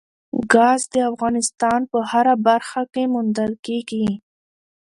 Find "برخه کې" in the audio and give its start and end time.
2.47-3.03